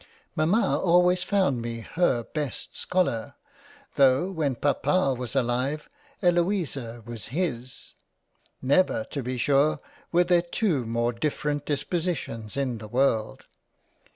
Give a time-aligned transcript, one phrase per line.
[0.35, 3.35] Mama always found me her best scholar,
[3.97, 5.87] tho' when Papa was alive
[6.23, 7.93] Eloisa was his.
[8.63, 9.79] Never to be sure
[10.11, 13.45] were there two more different Dispositions in the World.